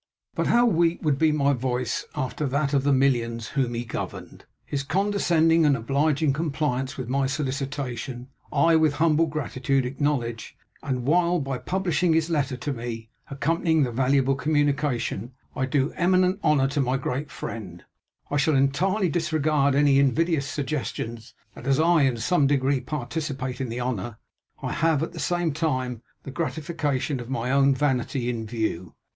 [0.33, 4.45] But how weak would be my voice after that of the millions whom he governed.
[4.65, 11.37] His condescending and obliging compliance with my solicitation, I with humble gratitude acknowledge; and while
[11.39, 16.81] by publishing his letter to me, accompanying the valuable communication, I do eminent honour to
[16.81, 17.83] my great friend,
[18.31, 23.69] I shall entirely disregard any invidious suggestions, that as I in some degree participate in
[23.69, 24.17] the honour,
[24.63, 28.95] I have, at the same time, the gratification of my own vanity in view.